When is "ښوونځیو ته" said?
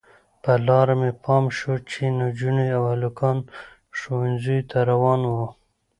3.97-4.79